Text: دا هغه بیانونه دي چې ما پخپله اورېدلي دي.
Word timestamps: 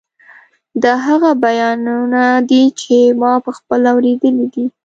دا 0.83 0.93
هغه 1.07 1.31
بیانونه 1.43 2.23
دي 2.49 2.63
چې 2.81 2.95
ما 3.21 3.33
پخپله 3.45 3.87
اورېدلي 3.93 4.47
دي. 4.53 4.65